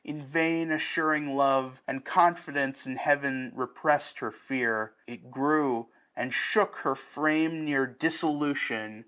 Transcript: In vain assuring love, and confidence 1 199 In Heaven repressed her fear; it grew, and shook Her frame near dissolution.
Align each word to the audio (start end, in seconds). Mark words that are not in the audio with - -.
In 0.03 0.25
vain 0.25 0.71
assuring 0.71 1.35
love, 1.37 1.83
and 1.87 2.03
confidence 2.03 2.87
1 2.87 2.95
199 2.95 2.95
In 2.95 2.97
Heaven 3.05 3.51
repressed 3.55 4.17
her 4.17 4.31
fear; 4.31 4.93
it 5.05 5.29
grew, 5.29 5.89
and 6.15 6.33
shook 6.33 6.77
Her 6.77 6.95
frame 6.95 7.63
near 7.65 7.85
dissolution. 7.85 8.99